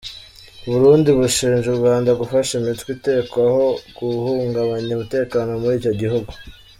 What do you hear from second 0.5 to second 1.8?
U Burundi bushinja u